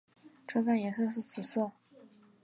[0.47, 1.71] 车站颜色是紫色。